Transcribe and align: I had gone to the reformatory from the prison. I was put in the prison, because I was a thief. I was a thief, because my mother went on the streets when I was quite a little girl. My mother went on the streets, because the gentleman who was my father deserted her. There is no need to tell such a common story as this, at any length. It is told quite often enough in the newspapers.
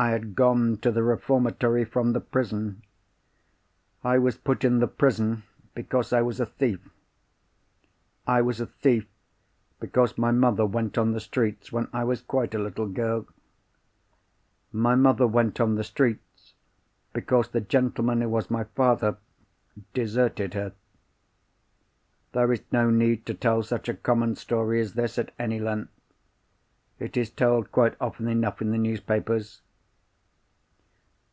I 0.00 0.10
had 0.10 0.36
gone 0.36 0.76
to 0.82 0.92
the 0.92 1.02
reformatory 1.02 1.84
from 1.84 2.12
the 2.12 2.20
prison. 2.20 2.84
I 4.04 4.16
was 4.16 4.36
put 4.36 4.62
in 4.62 4.78
the 4.78 4.86
prison, 4.86 5.42
because 5.74 6.12
I 6.12 6.22
was 6.22 6.38
a 6.38 6.46
thief. 6.46 6.78
I 8.24 8.40
was 8.40 8.60
a 8.60 8.66
thief, 8.66 9.08
because 9.80 10.16
my 10.16 10.30
mother 10.30 10.64
went 10.66 10.96
on 10.98 11.14
the 11.14 11.18
streets 11.20 11.72
when 11.72 11.88
I 11.92 12.04
was 12.04 12.20
quite 12.22 12.54
a 12.54 12.60
little 12.60 12.86
girl. 12.86 13.26
My 14.70 14.94
mother 14.94 15.26
went 15.26 15.58
on 15.58 15.74
the 15.74 15.82
streets, 15.82 16.54
because 17.12 17.48
the 17.48 17.60
gentleman 17.60 18.20
who 18.20 18.28
was 18.28 18.52
my 18.52 18.62
father 18.76 19.16
deserted 19.94 20.54
her. 20.54 20.74
There 22.30 22.52
is 22.52 22.62
no 22.70 22.88
need 22.90 23.26
to 23.26 23.34
tell 23.34 23.64
such 23.64 23.88
a 23.88 23.94
common 23.94 24.36
story 24.36 24.80
as 24.80 24.92
this, 24.94 25.18
at 25.18 25.34
any 25.40 25.58
length. 25.58 25.90
It 27.00 27.16
is 27.16 27.30
told 27.30 27.72
quite 27.72 27.96
often 28.00 28.28
enough 28.28 28.62
in 28.62 28.70
the 28.70 28.78
newspapers. 28.78 29.60